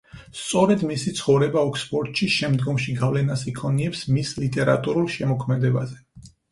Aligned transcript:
სწორედ 0.37 0.85
მისი 0.91 1.13
ცხოვრება 1.19 1.63
ოქსფორდში 1.71 2.31
შემდგომში 2.37 2.97
გავლენას 3.03 3.47
იქონიებს 3.55 4.05
მის 4.17 4.37
ლიტერატურულ 4.43 5.11
შემოქმედებაზე. 5.19 6.07